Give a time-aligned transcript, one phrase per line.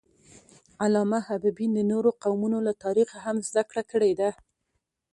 [0.83, 4.29] علامه حبیبي د نورو قومونو له تاریخه هم زدهکړه کړې ده.